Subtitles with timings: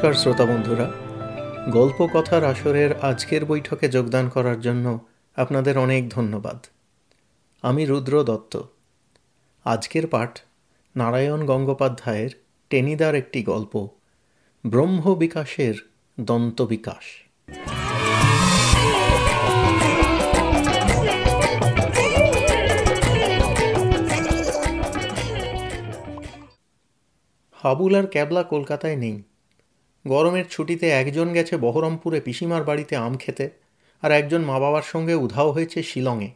[0.00, 0.86] নমস্কার শ্রোতা বন্ধুরা।
[1.70, 5.06] গল্প কথার আসরের আজকের বৈঠকে যোগদান করার জন্য
[5.36, 6.66] আপনাদের অনেক ধন্যবাদ।
[7.62, 8.62] আমি রুদ্র দত্ত।
[9.64, 10.38] আজকের পাঠ
[10.96, 12.30] নারায়ণ গঙ্গোপাধ্যায়ের
[12.70, 13.88] টেনিদার একটি গল্প,
[14.66, 15.74] ব্রহ্ম বিকাশের
[16.20, 17.04] দন্ত বিকাশ।
[27.52, 29.22] হাবুল আর ক্যাবলা কলকাতায় নেই।
[30.06, 33.50] গরমের ছুটিতে একজন গেছে বহরমপুরে পিসিমার বাড়িতে আম খেতে
[34.02, 36.30] আর একজন মা বাবার সঙ্গে উধাও হয়েছে শিলংয়ে।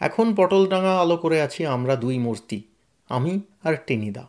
[0.00, 2.62] এখন পটলডাঙা আলো করে আছি আমরা দুই মূর্তি,
[3.08, 4.26] আমি আর টেনিদা।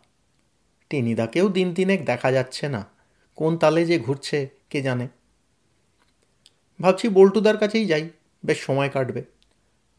[0.90, 2.86] টেনিদাকেও দিন তিনেক দেখা যাচ্ছে না,
[3.36, 5.08] কোন তালে যে ঘুরছে কে জানে।
[6.82, 8.10] ভাবছি বল্টুদার কাছেই যাই,
[8.46, 9.24] বেশ সময় কাটবে।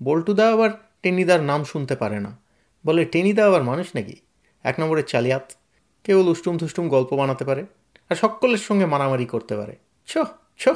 [0.02, 0.70] বল্টুদা আবার
[1.02, 2.38] টেনিদার নাম শুনতে পারে না।
[2.86, 4.16] বলে, টেনিদা আবার মানুষ নাকি?
[4.62, 5.52] এক নম্বরের চালিয়াত।
[6.04, 7.66] কেবল উষ্টুম থুষ্টুম গল্প বানাতে পারে?
[8.10, 10.18] আর সকলের সঙ্গে মারামারি করতে পারে। ছ
[10.56, 10.68] ছ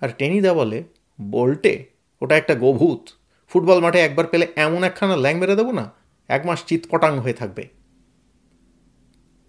[0.00, 0.84] আর টেনিদা বলে,
[1.20, 1.86] বল্টে,
[2.20, 3.08] ওটা একটা গোভূত।
[3.48, 5.92] ফুটবল মাঠে একবার পেলে এমন একখানা ল্যাং মেরে দেবো না,
[6.28, 7.68] এক মাস চিৎপটাং হয়ে থাকবে।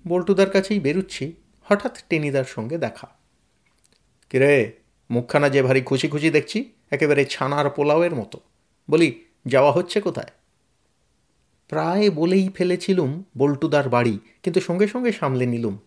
[0.07, 3.07] বল্টুদার কাছেই বেরুচ্ছি, হঠাৎ টেনিদার সঙ্গে দেখা।
[4.29, 4.71] কিরে,
[5.09, 8.39] মুখখানা যে ভারী খুশি খুশি দেখছি, একেবারে ছানার পোলাওয়ের মতো।
[8.89, 10.31] বলি, যাওয়া হচ্ছে কোথায়?
[11.67, 15.77] প্রায় বলেই ফেলেছিলুম বল্টুদার বাড়ি, কিন্তু সঙ্গে সঙ্গে সামলে নিলুম।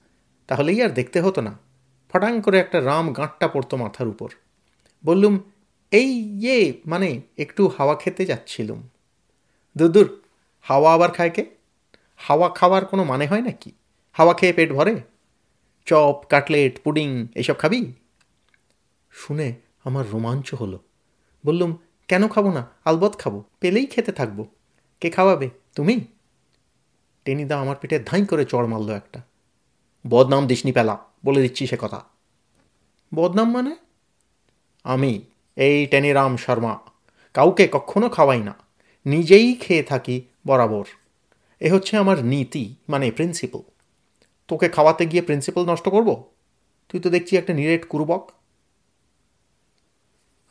[0.48, 1.58] তাহলেই আর দেখতে হতো না।
[2.08, 4.28] ফটাং করে একটা রাম গাঁটটা পড়তো মাথার উপর।
[5.04, 5.38] বললুম,
[5.90, 8.88] এই ইয়ে মানে একটু হাওয়া খেতে যাচ্ছিলুম।
[9.78, 10.22] দূর
[10.60, 11.46] হাওয়া আবার খায় কে?
[12.16, 13.72] হাওয়া খাওয়ার কোনো মানে হয় নাকি?
[14.12, 15.00] হাওয়া খেয়ে পেট ভরে?
[15.86, 17.92] চপ, কাটলেট, পুডিং, এসব খাবি?
[19.10, 20.78] শুনে আমার রোমাঞ্চ হলো।
[21.46, 21.76] বললুম,
[22.08, 22.66] কেন খাব না?
[22.84, 24.46] আলবত খাব, পেলেই খেতে থাকব।
[25.00, 25.50] কে খাওয়াবে?
[25.74, 26.00] তুমি?
[27.24, 29.22] টেনিদা আমার পিঠে ধাঁই করে চড় মারল একটা।
[30.08, 32.04] বদনাম দিসনি পেলা, বলে দিচ্ছি সে কথা।
[33.14, 33.76] বদনাম মানে?
[34.84, 35.20] আমি,
[35.56, 36.78] এই টেনিরাম শর্মা,
[37.34, 38.54] কাউকে কখনো খাওয়াই না,
[39.06, 40.84] নিজেই খেয়ে থাকি বরাবর।
[41.60, 43.60] এ হচ্ছে আমার নীতি মানে প্রিন্সিপাল
[44.48, 46.24] তোকে খাওয়াতে গিয়ে প্রিন্সিপাল নষ্ট করব?
[46.88, 48.30] তুই তো দেখছি একটা নিরেট কুরবক।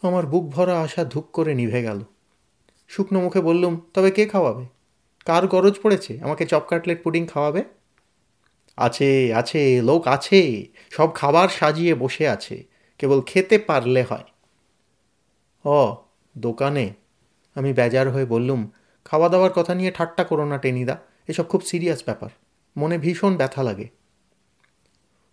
[0.01, 2.00] আমার বুক ভরা আশা ধুক করে নিভে গেল।
[2.88, 4.66] শুকনো মুখে বললুম, তবে কে খাওয়াবে?
[5.25, 6.19] কার গরজ পড়েছে?
[6.22, 7.63] আমাকে চপ কাটলেট পুডিং খাওয়াবে?
[8.77, 10.41] আছে আছে, লোক আছে,
[10.91, 12.55] সব খাবার সাজিয়ে বসে আছে,
[12.99, 14.27] কেবল খেতে পারলে হয়।
[15.65, 15.79] ও
[16.35, 16.85] দোকানে।
[17.55, 18.61] আমি বেজার হয়ে বললুম
[19.05, 20.95] খাওয়া দাওয়ার কথা নিয়ে ঠাট্টা করো না, টেনিদা,
[21.27, 22.31] এসব খুব সিরিয়াস ব্যাপার,
[22.75, 23.88] মনে ভীষণ ব্যথা লাগে।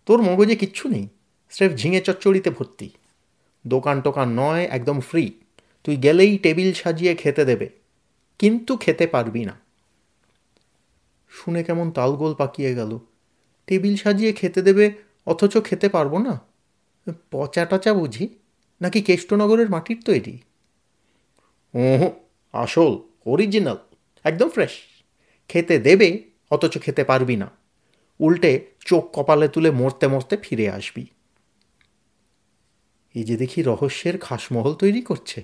[0.07, 1.05] তোর মগজে কিচ্ছু নেই,
[1.53, 2.87] স্রেফ ঝিঙে চচ্চড়িতে ভর্তি।
[3.65, 5.23] দোকান টোকান নয়, একদম ফ্রি।
[5.85, 7.67] তুই গেলেই টেবিল সাজিয়ে খেতে দেবে,
[8.39, 9.55] কিন্তু খেতে পারবি না।
[11.31, 12.91] শুনে কেমন তালগোল পাকিয়ে গেল।
[13.67, 14.93] টেবিল সাজিয়ে খেতে দেবে
[15.25, 16.41] অথচ খেতে পারব না।
[17.31, 18.29] পচা টচা বুঝি?
[18.81, 20.39] নাকি কেষ্টনগরের মাটির তৈরি?
[21.73, 22.09] ওহ
[22.53, 23.77] আসল অরিজিনাল
[24.23, 24.71] একদম ফ্রেশ
[25.47, 27.51] খেতে দেবে অথচ খেতে পারবি না।
[28.19, 31.05] উল্টে চোখ কপালে তুলে মরতে মরতে ফিরে আসবি।
[33.15, 35.43] এই যে দেখি রহস্যের খাসমহল তৈরি করছে।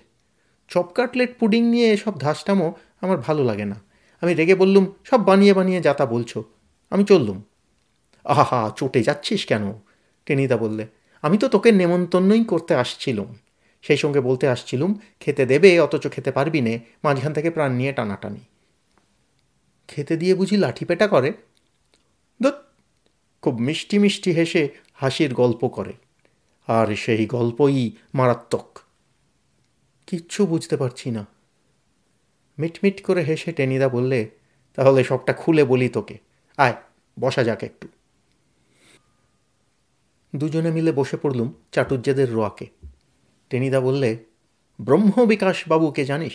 [0.67, 3.81] চপ কাটলেট পুডিং নিয়ে এসব ধাসটামো আমার ভালো লাগে না।
[4.21, 6.43] আমি রেগে বললুম সব বানিয়ে বানিয়ে যাতা বলছো।
[6.89, 7.43] আমি চললুম।
[8.23, 9.73] আহা চটে যাচ্ছিস কেন?
[10.25, 10.87] টেনিদা বললে,
[11.21, 13.35] আমি তো তোকে নেমন্তন্নই করতে আসছিলুম।
[13.81, 18.39] সেই সঙ্গে বলতে আসছিলুম, খেতে দেবে, অথচ খেতে পারবি নে, মাঝখান থেকে প্রাণ নিয়ে টানাটানি।
[19.87, 21.33] খেতে দিয়ে বুঝি লাঠি পেটা করে?
[22.41, 22.63] দত
[23.41, 25.93] খুব মিষ্টি মিষ্টি হেসে হাসির গল্প করে।
[26.67, 28.79] আর সেই গল্পই মারাত্মক।
[30.07, 31.25] কিচ্ছু বুঝতে পারছি না।
[32.59, 34.29] মিটমিট করে হেসে টেনিদা বললে,
[34.75, 36.17] তাহলে সবটা খুলে বলি তোকে।
[36.57, 36.73] আয়,
[37.19, 37.87] বসা যাক একটু।
[40.35, 42.65] দুজনে মিলে বসে পড়লুম চাটুর্যেদের রোয়াকে।
[43.49, 44.23] টেনিদা বললে,
[44.81, 46.33] ব্রহ্ম বিকাশ বাবুকে জানিস?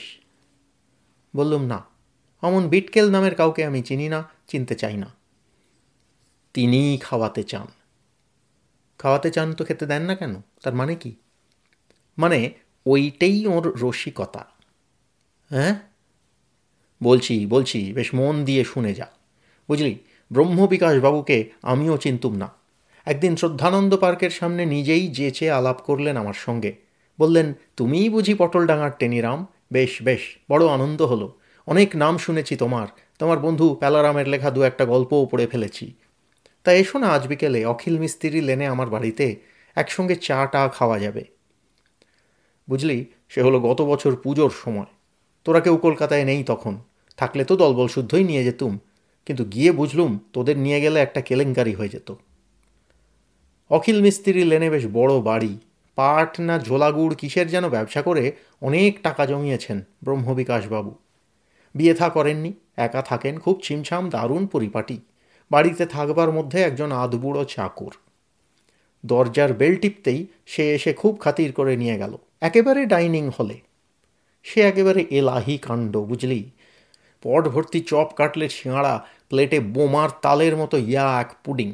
[1.36, 1.84] বললুম, না,
[2.42, 5.14] অমন বিটকেল নামের কাউকে আমি চিনি না, চিনতে চাই না।
[6.54, 7.66] তিনিই খাওয়াতে চান।
[8.98, 10.42] খাওয়াতে চান তো খেতে দেন না কেন?
[10.62, 11.14] তার মানে কি?
[12.18, 12.52] মানে
[12.86, 14.46] ওইটাই ওর রসিকতা।
[15.50, 15.76] হ্যাঁ?
[17.02, 19.06] বলছি বলছি, বেশ মন দিয়ে শুনে যা।
[19.68, 19.98] বুঝলি
[20.32, 22.65] ব্রহ্মবিকাশ বাবুকে আমিও চিনতুম না।
[23.06, 26.74] একদিন শ্রদ্ধানন্দ পার্কের সামনে নিজেই যেচে আলাপ করলেন আমার সঙ্গে।
[27.18, 29.46] বললেন, তুমিই বুঝি পটলডাঙার টেনিরাম?
[29.72, 30.20] বেশ বেশ,
[30.50, 32.86] বড় আনন্দ হলো। অনেক নাম শুনেছি তোমার।
[33.18, 35.92] তোমার বন্ধু প্যালারামের লেখা দু একটা গল্পও পড়ে ফেলেছি।
[36.64, 39.36] তা এসো না আজ বিকেলে, অখিল মিস্ত্রি লেনে আমার বাড়িতে
[39.74, 41.24] একসঙ্গে চা টা খাওয়া যাবে।
[42.68, 44.86] বুঝলি, সে হলো গত বছর পুজোর সময়।
[45.44, 46.78] তোরা কেউ কলকাতায় নেই তখন।
[47.16, 48.78] থাকলে তো দলবল শুদ্ধই নিয়ে যেতুম।
[49.26, 52.12] কিন্তু গিয়ে বুঝলুম, তোদের নিয়ে গেলে একটা কেলেঙ্কারি হয়ে যেত।
[53.70, 55.58] অখিল মিস্ত্রি লেনে বেশ বড় বাড়ি।
[55.94, 60.94] পাট না ঝোলাগুড় কিসের যেন ব্যবসা করে অনেক টাকা জমিয়েছেন ব্রহ্মবিকাশবাবু।
[61.74, 65.00] বিয়ে থা করেননি, একা থাকেন, খুব ছিমছাম, দারুণ পরিপাটি।
[65.50, 67.90] বাড়িতে থাকবার মধ্যে একজন আধবুড়ো চাকর।
[69.06, 73.60] দরজার বেল টিপতেই সে এসে খুব খাতির করে নিয়ে গেল। একেবারে ডাইনিং হলে।
[74.42, 76.50] সে একেবারে এলাহি কাণ্ড, বুঝলি?
[77.22, 81.72] পট ভর্তি চপ কাটলেট সিঙাড়া প্লেটে বোমার তালের মতো ইয়া এক পুডিং।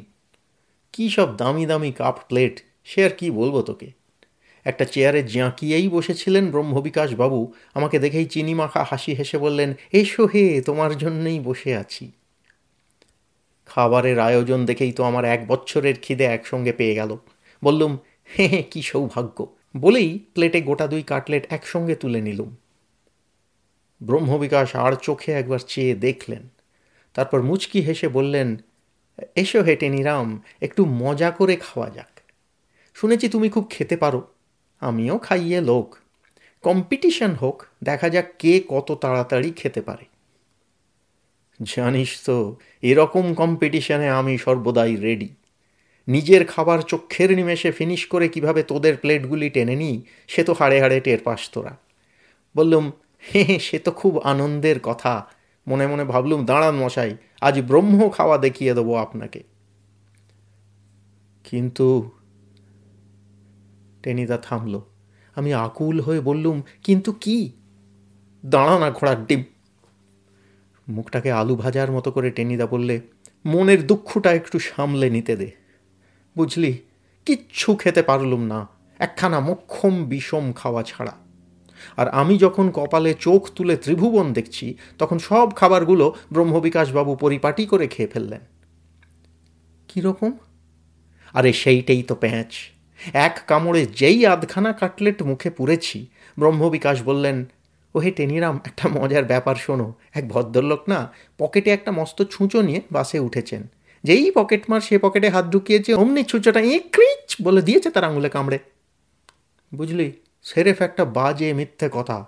[0.93, 2.61] কী সব দামি দামি কাপ প্লেট?
[2.83, 3.91] সে আর কি বলব তোকে?
[4.63, 10.61] একটা চেয়ারে জাঁকিয়েই বসেছিলেন ব্রহ্মবিকাশ বাবু। আমাকে দেখেই চিনি মাখা হাসি হেসে বললেন, এসো হে,
[10.61, 12.11] তোমার জন্যই বসে আছি।
[13.65, 17.17] খাবারের আয়োজন দেখেই তো আমার এক বছরের খিদে একসঙ্গে পেয়ে গেল।
[17.63, 17.97] বললুম,
[18.39, 22.55] হে হে, কী সৌভাগ্য। বলেই প্লেটে গোটা দুই কাটলেট একসঙ্গে তুলে নিলুম।
[24.03, 26.49] ব্রহ্মবিকাশ আর চোখে একবার চেয়ে দেখলেন।
[27.13, 28.57] তারপর মুচকি হেসে বললেন
[29.35, 32.21] এসো হেঁটে নিরাম, একটু মজা করে খাওয়া যাক।
[32.93, 34.27] শুনেছি তুমি খুব খেতে পারো,
[34.79, 35.95] আমিও খাইয়ে লোক।
[36.61, 40.05] কম্পিটিশন হোক, দেখা যাক কে কত তাড়াতাড়ি খেতে পারে।
[41.63, 45.29] জানিস তো, এরকম কম্পিটিশনে আমি সর্বদাই রেডি
[46.07, 50.99] নিজের খাবার চক্ষের নিমেষে ফিনিশ করে কীভাবে তোদের প্লেটগুলি টেনে নিই, সে তো হাড়ে হাড়ে
[50.99, 51.77] টের পাস তোরা।
[52.57, 52.91] বললুম
[53.35, 55.27] হে, সে তো খুব আনন্দের কথা।
[55.67, 59.43] মনে মনে ভাবলুম, দাঁড়ান মশাই, আজ ব্রহ্ম খাওয়া দেখিয়ে দেবো আপনাকে।
[61.43, 62.09] কিন্তু
[64.03, 64.81] টেনিদা থামল।
[65.35, 67.51] আমি আকুল হয়ে বললুম, কিন্তু কি?
[68.45, 69.43] দাঁড়া না ঘোড়ার ডিম।
[70.89, 73.01] মুখটাকে আলু ভাজার মতো করে টেনিদা বললে,
[73.45, 75.51] মনের দুঃখটা একটু সামলে নিতে দে।
[76.37, 76.77] বুঝলি,
[77.25, 78.67] কিচ্ছু খেতে পারলুম না,
[78.99, 81.13] একখানা মক্ষম বিষম খাওয়া ছাড়া।
[81.97, 88.09] আর আমি যখন কপালে চোখ তুলে ত্রিভুবন দেখছি, তখন সব খাবারগুলো ব্রহ্মবিকাশবাবু পরিপাটি করে খেয়ে
[88.09, 88.39] ফেললেন।
[89.87, 90.31] কীরকম?
[91.33, 92.53] আরে সেইটাই তো প্যাঁচ।
[93.13, 96.05] এক কামড়ে যেই আধখানা কাটলেট মুখে পুরেছি,
[96.39, 97.45] ব্রহ্মবিকাশ বললেন,
[97.95, 103.19] ওহে টেনিরাম, একটা মজার ব্যাপার শোনো। এক ভদ্রলোক না পকেটে একটা মস্ত ছুঁচো নিয়ে বাসে
[103.19, 103.67] উঠেছেন।
[104.03, 108.59] যেই পকেট মার সে পকেটে হাত ঢুকিয়েছে, অমনি ছুঁচোটা ক্রিচ বলে দিয়েছে তার আঙুলে কামড়ে।
[109.75, 110.11] বুঝলি?
[110.43, 112.25] সেরেফ একটা বাজে মিথ্যে কথা।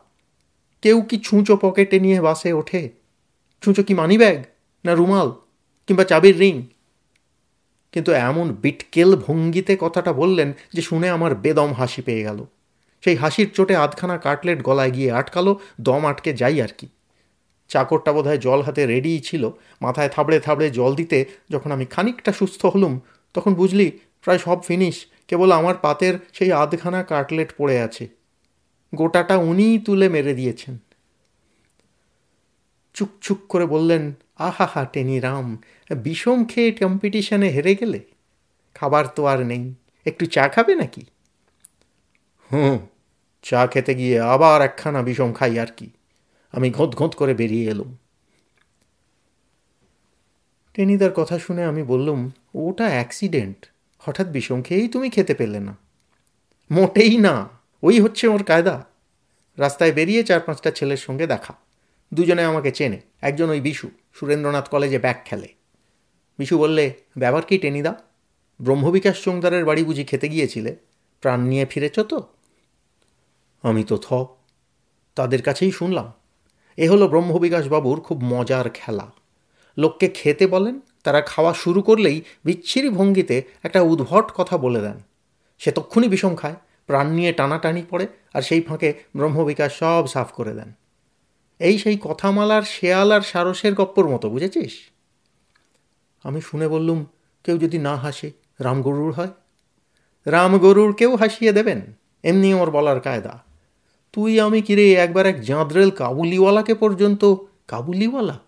[0.82, 2.90] কেউ কি ছুঁচো পকেটে নিয়ে বাসে ওঠে?
[3.62, 4.44] ছুঁচো কি মানি ব্যাগ
[4.86, 5.32] না রুমাল
[5.88, 6.68] কিংবা চাবির রিং?
[7.92, 12.46] কিন্তু এমন বিটকেল ভঙ্গিতে কথাটা বললেন যে শুনে আমার বেদম হাসি পেয়ে গেল।
[13.04, 16.88] সেই হাসির চোটে আধখানা কাটলেট গলায় গিয়ে আটকালো, দম আটকে যাই আর কি।
[17.68, 19.50] চাকরটা বোধহয় জল হাতে রেডিই ছিল,
[19.82, 23.00] মাথায় থাবড়ে থাবড়ে জল দিতে যখন আমি খানিকটা সুস্থ হলুম,
[23.34, 23.92] তখন বুঝলি
[24.26, 28.08] প্রায় সব ফিনিশ কেবল আমার পাতের সেই আধখানা কাটলেট পড়ে আছে।
[28.96, 30.78] গোটাটা উনিই তুলে মেরে দিয়েছেন।
[32.94, 35.58] চুকচুক করে বললেন আহা হা টেনি রাম
[35.98, 38.00] বিষম খেয়ে কম্পিটিশনে হেরে গেলে?
[38.74, 39.74] খাবার তো আর নেই।
[40.06, 41.02] একটু চা খাবে নাকি?
[42.52, 42.78] হুম,
[43.44, 45.90] চা খেতে গিয়ে আবার একখানা বিষম খাই আর কি।
[46.52, 47.98] আমি ঘোঁত ঘোঁত করে বেরিয়ে এলুম।
[50.74, 53.75] টেনিদার কথা শুনে আমি বললুম, ওটা অ্যাক্সিডেন্ট
[54.06, 55.78] হঠাৎ বিষম খেয়েই তুমি খেতে পেলে না।
[56.72, 57.50] মোটেই না,
[57.84, 58.86] ওই হচ্ছে ওর কায়দা।
[59.58, 61.54] রাস্তায় বেরিয়ে চার পাঁচটা ছেলের সঙ্গে দেখা।
[62.14, 65.48] দুজনে আমাকে চেনে, একজন ওই বিশু, সুরেন্দ্রনাথ কলেজে ব্যাগ খেলে।
[66.38, 67.96] বিশু বললে ব্যাপার কি টেনিদা
[68.62, 70.76] ব্রহ্মবিকাশ চোংদারের বাড়ি বুঝি খেতে গিয়েছিলে?
[71.22, 72.28] প্রাণ নিয়ে ফিরেছ তো?
[73.62, 74.14] আমি তো থ।
[75.16, 76.14] তাদের কাছেই শুনলাম।
[76.78, 79.12] এ হলো ব্রহ্মবিকাশ বাবুর খুব মজার খেলা।
[79.78, 84.98] লোককে খেতে বলেন তারা খাওয়া শুরু করলেই বিচ্ছিরি ভঙ্গিতে একটা উদ্ভট কথা বলে দেন।
[85.60, 86.56] সে তক্ষুনি বিষম খায়,
[86.88, 90.70] প্রাণ নিয়ে টানাটানি পড়ে আর সেই ফাঁকে ব্রহ্মবিকাশ সব সাফ করে দেন।
[91.60, 94.74] এই সেই কথামালার শেয়াল আর সারসের গপ্পর মতো, বুঝেছিস?
[96.24, 97.06] আমি শুনে বললুম,
[97.44, 99.34] কেউ যদি না হাসে রামগরুর হয়।
[100.26, 101.82] রামগরুরকেও হাসিয়ে দেবেন,
[102.24, 103.34] এমনি ওর বলার কায়দা।
[104.14, 107.22] তুই আমি কিরে একবার এক জাঁদরেল কাবুলিওয়ালাকে পর্যন্ত,
[107.68, 108.40] কাবুলিওয়ালা?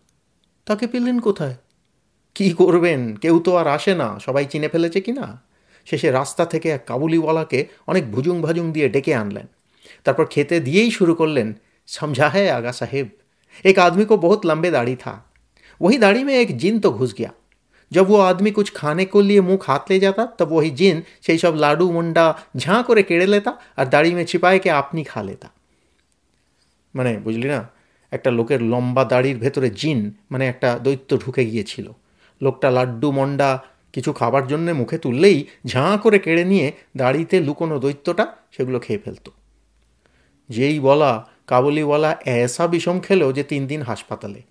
[0.66, 1.56] তাকে পেলেন কোথায়?
[2.37, 5.27] কি করবেন কেউ তো আর আসে না সবাই চিনে ফেলেছে কি না
[5.87, 9.47] শেষে রাস্তা থেকে এক কাবুলিওয়ালাকে অনেক ভুজুং ভাজুং দিয়ে ডেকে আনলেন
[10.07, 11.49] তারপর খেতে দিয়েই শুরু করলেন
[11.89, 13.11] समझा है आगा साहेब
[13.65, 15.15] एक आदमी को बहुत लंबे दाढ़ी था
[15.81, 17.33] वही दाढ़ी में एक जिन तो घुस गया
[17.93, 21.39] जब वो आदमी कुछ खाने को लिए मुंह हाथ ले जाता तब वही जिन সেই
[21.39, 22.25] সব লাডু মুন্ডা
[22.57, 25.49] ঝাঁ করে কেড়ে লেতা আর দাড়ি মে ছিপায়কে আপনি খা লেতা
[26.95, 27.61] মানে বুঝলি না
[28.13, 31.87] একটা লোকের লম্বা দাড়ির ভেতরে জিন মানে একটা দৈত্য ঢুকে গিয়েছিল
[32.42, 33.64] লোকটা লাড্ডু, মন্ডা
[33.94, 39.30] কিছু খাবার জন্যে মুখে তুললেই ঝাঁ করে কেড়ে নিয়ে দাড়িতে লুকোনো দৈত্যটা সেগুলো খেয়ে ফেলত।
[40.50, 44.42] যেই বলা কাবুলিওয়ালা এসা বিষম খেলো যে তিন দিন হাসপাতালে।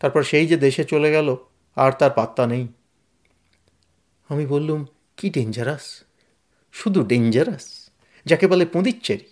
[0.00, 1.36] তারপর সেই যে দেশে চলে গেল,
[1.76, 2.68] আর তার পাত্তা নেই।
[4.28, 4.86] আমি বললুম,
[5.16, 6.04] কি ডেঞ্জারাস
[6.72, 7.90] শুধু ডেঞ্জারাস
[8.26, 9.24] যাকে বলে পুঁদিচ্চেরি?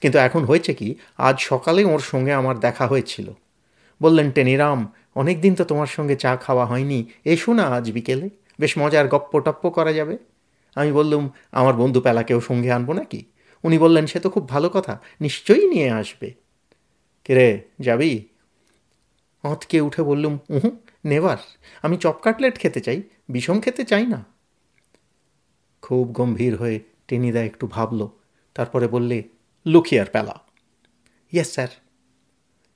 [0.00, 3.32] কিন্তু এখন হয়েছে কি, আজ সকালে ওর সঙ্গে আমার দেখা হয়েছিল।
[4.02, 8.30] বললেন, টেনিরাম অনেক দিন তো তোমার সঙ্গে চা খাওয়া হয়নি। এসো না আজ বিকেলে।
[8.60, 10.18] বেশ মজার গপ্প টপ্প করা যাবে।
[10.74, 13.24] আমি বললুম, আমার বন্ধু পেলাকেও সঙ্গে আনব নাকি?
[13.64, 16.34] উনি বললেন, সে তো খুব ভালো কথা, নিশ্চয়ই নিয়ে আসবে।
[17.28, 18.24] রে যাবি?
[19.42, 20.70] অঁতকে উঠে বললুম, উহু,
[21.04, 21.36] নেবার।
[21.82, 24.24] আমি চপ কাটলেট খেতে চাই, বিষম খেতে চাই না।
[25.82, 28.08] খুব গম্ভীর হয়ে টেনিদা একটু ভাবল,
[28.54, 29.22] তারপরে বললে,
[29.66, 30.40] লুকিয়ার পেলা।
[31.32, 31.68] Yes, sir.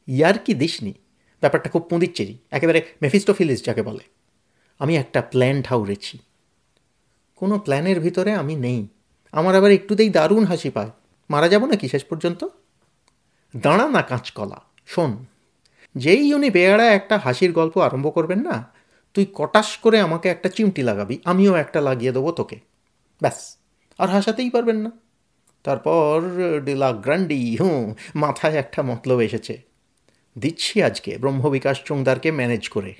[0.06, 0.94] ইয়ার কি দিসনি?
[1.40, 4.04] ব্যাপারটা খুব পুঁদিচ্ছেরি একেবারে মেফিস্টোফিলিস যাকে বলে।
[4.78, 6.18] আমি একটা প্ল্যান ঠাউরেছি
[7.36, 8.88] কোনো প্ল্যানের ভিতরে আমি নেই।
[9.32, 10.90] আমার আবার একটুতেই দারুণ হাসি পায়।
[11.30, 12.44] মারা যাব নাকি শেষ পর্যন্ত?
[13.56, 15.24] দাঁড়া না কাঁচকলা, শোন।
[15.94, 18.72] যেই উনি বেয়ারা একটা হাসির গল্প আরম্ভ করবেন না,
[19.14, 22.60] তুই কটাস করে আমাকে একটা চিমটি লাগাবি, আমিও একটা লাগিয়ে দেবো তোকে।
[23.20, 23.56] ব্যাস,
[23.98, 24.90] আর হাসাতেই পারবেন না।
[25.62, 26.20] তারপর
[26.64, 29.69] ডিলা গ্রান্ডি হুঁ মাথায় একটা মতলব এসেছে।
[30.38, 32.94] দিচ্ছি আজকে, ব্রহ্মবিকাশ চোংদারকে ম্যানেজ করে।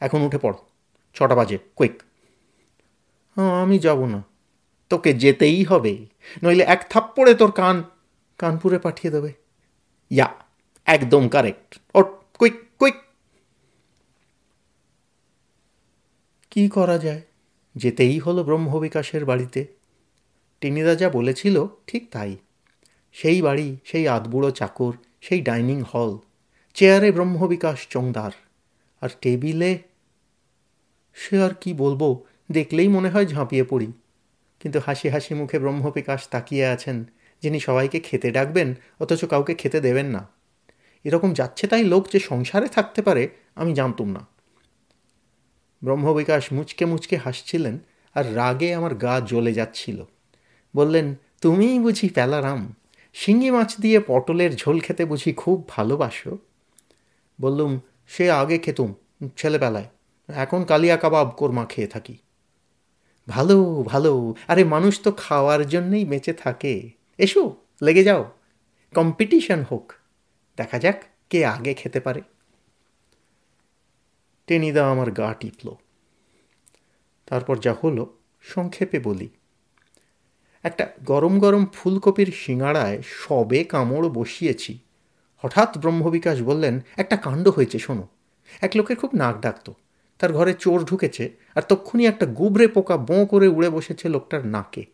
[0.00, 0.58] এখন উঠে পড়ো,
[1.14, 2.02] ছটা বাজে কুইক
[3.36, 4.24] হ্যাঁ আমি যাব না।
[4.88, 6.06] তোকে যেতেই হবে,
[6.42, 7.84] নইলে এক থাপ্পড়ে তোর কান,
[8.38, 9.32] কানপুরে পাঠিয়ে দেবে।
[10.10, 10.34] ইয়া,
[10.86, 12.06] একদম কারেক্ট ওট
[12.38, 12.94] কুইক কুইক
[16.50, 17.22] কি করা যায়?
[17.74, 19.66] যেতেই হলো ব্রহ্মবিকাশের বাড়িতে।
[20.60, 22.36] টেনিদা যা বলেছিল ঠিক তাই।
[23.12, 26.18] সেই বাড়ি, সেই আধবুড়ো চাকর, সেই ডাইনিং হল
[26.74, 28.30] চেয়ারে ব্রহ্মবিকাশ চংদার।
[29.00, 29.78] আর টেবিলে
[31.14, 33.92] সে আর কি বলব, দেখলেই মনে হয় ঝাঁপিয়ে পড়ি।
[34.60, 37.04] কিন্তু হাসি হাসি মুখে ব্রহ্মবিকাশ তাকিয়ে আছেন,
[37.42, 40.28] যিনি সবাইকে খেতে ডাকবেন, অথচ কাউকে খেতে দেবেন না।
[41.04, 44.26] এরকম যাচ্ছে তাই লোক যে সংসারে থাকতে পারে, আমি জানতুম না।
[45.82, 47.78] ব্রহ্মবিকাশ মুচকে মুচকে হাসছিলেন,
[48.14, 50.04] আর রাগে আমার গা জ্বলে যাচ্ছিল।
[50.76, 52.74] বললেন, তুমিই বুঝি প্যালারাম।
[53.14, 56.38] শিঙি মাছ দিয়ে পটলের ঝোল খেতে বুঝি খুব ভালোবাসো?
[57.40, 58.94] বললুম, সে আগে খেতুম,
[59.36, 59.84] ছেলেবেলায়।
[60.28, 62.16] এখন কালিয়া কাবাব কোরমা খেয়ে থাকি।
[63.28, 68.32] ভালো ভালো। আরে মানুষ তো খাওয়ার জন্যেই বেঁচে থাকে। এসো, লেগে যাও।
[68.94, 69.92] কম্পিটিশন হোক।
[70.56, 72.20] দেখা যাক কে আগে খেতে পারে।
[74.46, 75.74] টেনিদা আমার গা টিপল।
[77.26, 79.28] তারপর যা হলো, সংক্ষেপে বলি।
[80.62, 84.78] একটা গরম গরম ফুলকপির শিঙাড়ায় সবে কামড় বসিয়েছি।
[85.44, 88.08] হঠাৎ ব্রহ্মবিকাশ বললেন, একটা কাণ্ড হয়েছে, শোনো।
[88.60, 89.72] এক লোকের খুব নাক ডাকত।
[90.18, 94.86] তার ঘরে চোর ঢুকেছে আর তক্ষুনি একটা গুবরে পোকা বোঁ করে উড়ে বসেছে লোকটার নাকে।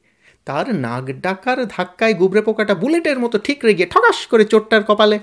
[0.44, 5.18] তার নাক ডাকার ধাক্কায় গুবরে পোকাটা বুলেটের মতো ঠিক রেগে ঠকাস করে চোরটার কপালে।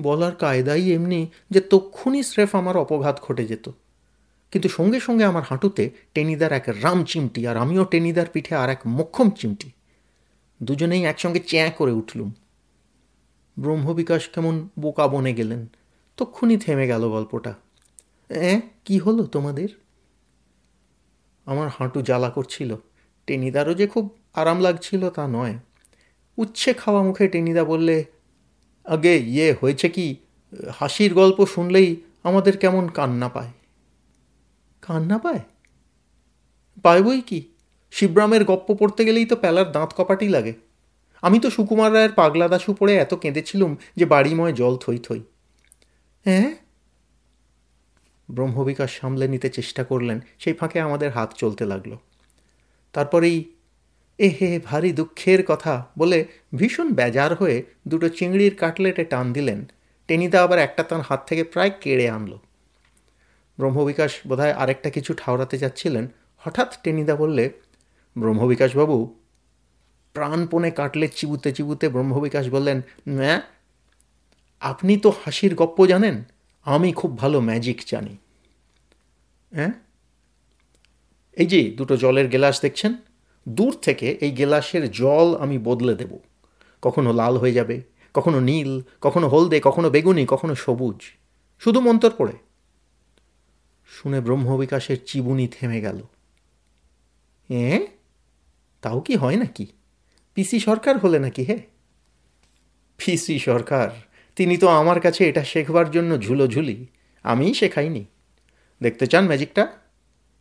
[0.00, 3.68] বলার কায়দাই এমনি যে তক্ষুনি স্রেফ আমার অপঘাত ঘটে যেত।
[4.50, 8.80] কিন্তু সঙ্গে সঙ্গে আমার হাঁটুতে টেনিদার এক রাম চিমটি আর আমিও টেনিদার পিঠে আর এক
[8.86, 9.70] মক্ষম চিমটি।
[10.62, 12.32] দুজনেই একসঙ্গে চ্যাঁ করে উঠলুম।
[13.58, 15.66] ব্রহ্মবিকাশ কেমন বোকা বনে গেলেন।
[16.16, 17.54] তক্ষুনি থেমে গেল গল্পটা।
[18.28, 19.68] অ্যাঁ কি হলো তোমাদের?
[21.44, 22.76] আমার হাঁটু জ্বালা করছিল।
[23.26, 25.58] টেনিদারও যে খুব আরাম লাগছিল তা নয়।
[26.36, 28.04] উচ্ছে খাওয়া মুখে টেনিদা বললে,
[28.84, 30.16] আগে ইয়ে হয়েছে কি?
[30.74, 33.50] হাসির গল্প শুনলেই আমাদের কেমন কান্না পায়?
[34.82, 35.40] কান্না পায়?
[36.82, 37.48] পায় বই কি?
[37.90, 40.65] শিবরামের গপ্প পড়তে গেলেই তো পেলার দাঁত কপাটি লাগে।
[41.26, 45.20] আমি তো সুকুমার রায়ের পাগলা দাসু পড়ে এত কেঁদেছিলুম যে বাড়িময় জল থই থই।
[46.24, 46.54] হ্যাঁ?
[48.30, 51.96] ব্রহ্মবিকাশ সামলে নিতে চেষ্টা করলেন, সেই ফাঁকে আমাদের হাত চলতে লাগল।
[52.92, 53.44] তারপরেই,
[54.18, 59.70] এ হে ভারী দুঃখের কথা বলে ভীষণ বেজার হয়ে দুটো চিংড়ির কাটলেটে টান দিলেন।
[60.08, 62.38] টেনিদা আবার একটা তার হাত থেকে প্রায় কেড়ে আনলো।
[63.58, 67.50] ব্রহ্মবিকাশ বোধহয় আরেকটা কিছু ঠাওরাতে যাচ্ছিলেন। হঠাৎ টেনিদা বললে,
[68.18, 69.25] ব্রহ্মবিকাশবাবু
[70.16, 73.42] প্রাণপণে কাটলে চিবুতে চিবুতে ব্রহ্মবিকাশ বললেন, ম্যা,
[74.60, 76.24] আপনি তো হাসির গপ্প জানেন,
[76.64, 78.16] আমি খুব ভালো ম্যাজিক জানি।
[79.54, 79.72] হ্যাঁ?
[81.32, 82.92] এই যে দুটো জলের গেলাস দেখছেন,
[83.48, 86.12] দূর থেকে এই গেলাসের জল আমি বদলে দেব।
[86.82, 87.82] কখনো লাল হয়ে যাবে,
[88.14, 90.98] কখনো নীল, কখনো হলদে, কখনো বেগুনি, কখনো সবুজ,
[91.58, 92.32] শুধু মন্তর পড়ে।
[93.88, 95.98] শুনে ব্রহ্মবিকাশের চিবুনি থেমে গেল।
[97.50, 97.80] হ্যাঁ
[98.82, 99.66] তাও কি হয় নাকি?
[100.36, 101.58] পিসি সরকার হলে নাকি, হে?
[102.96, 103.88] পিসি সরকার,
[104.36, 106.86] তিনি তো আমার কাছে এটা শেখবার জন্য ঝুলো ঝুলি
[107.22, 108.04] আমিই শেখাইনি।
[108.82, 109.68] দেখতে চান ম্যাজিকটা?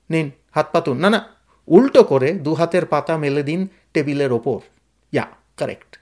[0.10, 1.28] নিন, হাত পাতুন না না,
[1.68, 4.60] উল্টো করে দু হাতের পাতা মেলে দিন টেবিলের ওপর।
[5.12, 6.00] ইয়া, কারেক্ট।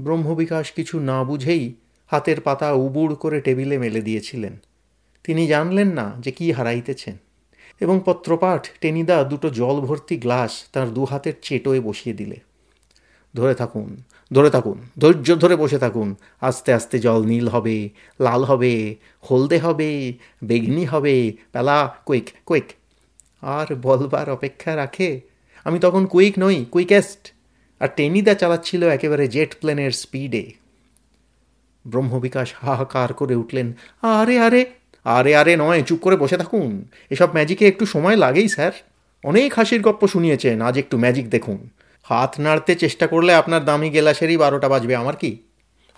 [0.00, 1.74] ব্রহ্মবিকাশ কিছু না বুঝেই
[2.06, 4.56] হাতের পাতা উবুড় করে টেবিলে মেলে দিয়েছিলেন।
[5.24, 7.16] তিনি জানলেন না যে কি হারাইতেছেন।
[7.80, 12.45] এবং পত্রপাঠ, টেনিদা দুটো জল ভর্তি গ্লাস তার দু হাতের চেটোয় বসিয়ে দিলে।
[13.36, 13.88] ধরে থাকুন
[14.32, 16.08] ধরে থাকুন, ধৈর্য ধরে বসে থাকুন।
[16.40, 17.76] আস্তে আস্তে জল নীল হবে,
[18.20, 18.74] লাল হবে,
[19.26, 19.90] হলদে হবে,
[20.44, 21.16] বেগনি হবে,
[21.52, 22.68] পেলা, কুইক কুইক।
[23.42, 25.10] আর বলবার অপেক্ষা রাখে,
[25.66, 27.22] আমি তখন কুইক নই, কুইকেস্ট।
[27.80, 30.44] আর টেনিদা চালাচ্ছিল একেবারে জেট প্লেনের স্পিডে।
[31.84, 33.68] ব্রহ্মবিকাশ হাহাকার করে উঠলেন,
[34.02, 34.62] আরে আরে
[35.06, 36.70] আরে আরে, নয়, চুপ করে বসে থাকুন।
[37.10, 38.74] এসব ম্যাজিকে একটু সময় লাগেই, স্যার।
[39.24, 41.58] অনেক হাসির গপ্প শুনিয়েছেন, আজ একটু ম্যাজিক দেখুন।
[42.08, 45.30] হাত নাড়তে চেষ্টা করলে আপনার দামি গেলাসেরই বারোটা বাজবে, আমার কি?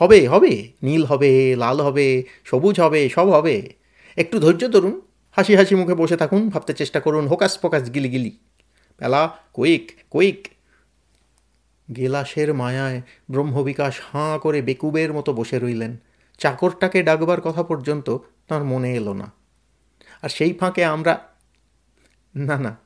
[0.00, 2.06] হবে হবে, নীল হবে, লাল হবে,
[2.44, 3.56] সবুজ হবে, সব হবে।
[4.16, 5.00] একটু ধৈর্য ধরুন,
[5.36, 8.32] হাসি হাসি মুখে বসে থাকুন, ভাবতে চেষ্টা করুন, হোকাস পোকাস গিলি গিলি।
[8.98, 9.22] পেলা
[9.52, 10.48] কুইক কুইক।
[11.96, 15.96] গেলাসের মায়ায় ব্রহ্মবিকাশ হাঁ করে বেকুবের মতো বসে রইলেন।
[16.38, 18.16] চাকরটাকে ডাকবার কথা পর্যন্ত
[18.48, 19.32] তার মনে এলো না।
[20.22, 21.14] আর সেই ফাঁকে আমরা,
[22.36, 22.76] না না,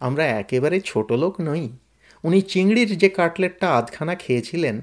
[0.00, 1.64] আমরা একেবারে ছোট লোক নই।
[2.24, 4.80] উনি চিংড়ির যে কাটলেটটা আধখানা খেয়েছিলেন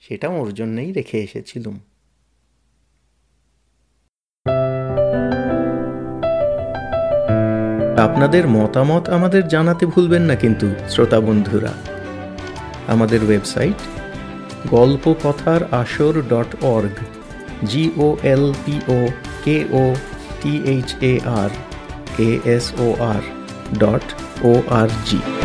[0.00, 1.78] সেটা ওর জন্যই রেখে এসেছিলুম।
[7.98, 11.72] আপনাদের মতামত আমাদের জানাতে ভুলবেন না কিন্তু, শ্রোতা বন্ধুরা।
[12.86, 13.74] আমাদের ওয়েবসাইট
[14.70, 16.96] গল্প কথার আসর dot org
[17.64, 19.08] G O L P O
[19.44, 19.94] K O
[20.42, 21.50] T H A R
[22.18, 23.22] A S O R
[23.78, 24.06] dot
[24.44, 25.37] O R G